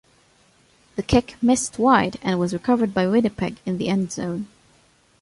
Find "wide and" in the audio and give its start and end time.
1.77-2.39